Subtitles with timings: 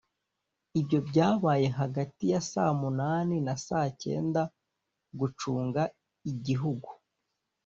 [0.79, 4.41] Ibyo byabaye hagati ya saa munani na saa cyenda
[5.19, 5.81] gucunga
[6.31, 6.89] igihugu